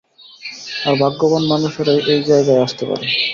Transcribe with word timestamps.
আর 0.85 0.93
ভাগ্যবান 1.01 1.43
মানুষেরাই 1.47 1.99
এই 2.13 2.21
জায়গায় 2.23 2.63
আসতে 2.65 2.83
পারে। 2.89 3.05